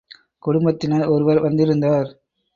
[0.43, 2.09] குடும்பத்தினர் ஒருவர் வந்திருந்தார்.